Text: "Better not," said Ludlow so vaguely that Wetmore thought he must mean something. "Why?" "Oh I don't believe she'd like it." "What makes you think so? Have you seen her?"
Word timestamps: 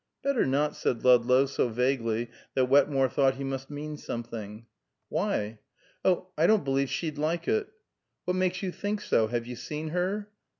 "Better 0.23 0.47
not," 0.47 0.75
said 0.75 1.03
Ludlow 1.03 1.45
so 1.45 1.69
vaguely 1.69 2.31
that 2.55 2.65
Wetmore 2.65 3.07
thought 3.07 3.35
he 3.35 3.43
must 3.43 3.69
mean 3.69 3.97
something. 3.97 4.65
"Why?" 5.09 5.59
"Oh 6.03 6.29
I 6.35 6.47
don't 6.47 6.65
believe 6.65 6.89
she'd 6.89 7.19
like 7.19 7.47
it." 7.47 7.67
"What 8.25 8.33
makes 8.35 8.63
you 8.63 8.71
think 8.71 9.01
so? 9.01 9.27
Have 9.27 9.45
you 9.45 9.55
seen 9.55 9.89
her?" 9.89 10.27